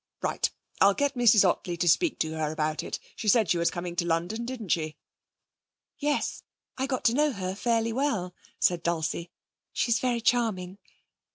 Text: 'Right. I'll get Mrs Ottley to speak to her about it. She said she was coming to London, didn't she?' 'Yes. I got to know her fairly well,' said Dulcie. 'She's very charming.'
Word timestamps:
'Right. 0.23 0.49
I'll 0.79 0.95
get 0.95 1.13
Mrs 1.13 1.47
Ottley 1.47 1.77
to 1.77 1.87
speak 1.87 2.17
to 2.21 2.33
her 2.33 2.51
about 2.51 2.81
it. 2.81 2.97
She 3.15 3.27
said 3.27 3.51
she 3.51 3.59
was 3.59 3.69
coming 3.69 3.95
to 3.97 4.03
London, 4.07 4.45
didn't 4.47 4.69
she?' 4.69 4.97
'Yes. 5.99 6.41
I 6.75 6.87
got 6.87 7.05
to 7.05 7.13
know 7.13 7.33
her 7.33 7.53
fairly 7.53 7.93
well,' 7.93 8.33
said 8.59 8.81
Dulcie. 8.81 9.29
'She's 9.73 9.99
very 9.99 10.19
charming.' 10.19 10.79